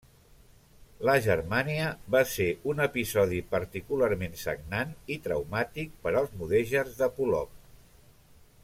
[1.07, 7.55] La Germania va ser un episodi particularment sagnant i traumàtic per als mudèjars de Polop.